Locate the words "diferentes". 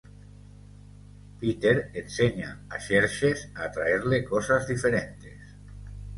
4.71-5.39